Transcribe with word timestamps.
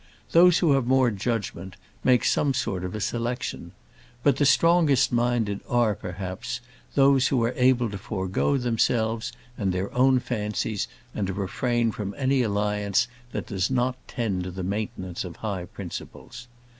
Those 0.31 0.57
who 0.57 0.71
have 0.71 0.87
more 0.87 1.11
judgement, 1.11 1.75
make 2.03 2.25
some 2.25 2.55
sort 2.55 2.83
of 2.83 3.03
selection. 3.03 3.71
But 4.23 4.37
the 4.37 4.47
strongest 4.47 5.11
minded 5.11 5.59
are, 5.69 5.93
perhaps, 5.93 6.59
those 6.95 7.27
who 7.27 7.43
are 7.43 7.53
able 7.55 7.87
to 7.91 7.99
forgo 7.99 8.57
themselves 8.57 9.31
and 9.59 9.71
their 9.71 9.93
own 9.93 10.17
fancies, 10.19 10.87
and 11.13 11.27
to 11.27 11.33
refrain 11.33 11.91
from 11.91 12.15
any 12.17 12.41
alliance 12.41 13.07
that 13.31 13.45
does 13.45 13.69
not 13.69 13.95
tend 14.07 14.43
to 14.45 14.49
the 14.49 14.63
maintenance 14.63 15.23
of 15.23 15.35
high 15.35 15.65
principles. 15.65 16.47